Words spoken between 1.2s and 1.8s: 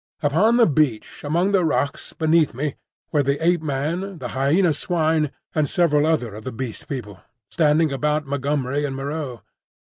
among the